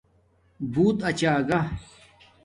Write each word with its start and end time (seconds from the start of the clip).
بݸت 0.71 0.97
اچاگہ 1.09 1.59